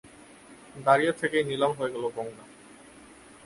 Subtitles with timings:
[0.75, 2.43] দাঁড়িয়ে থেকেই নিলাম হয়ে গেলো গঙা।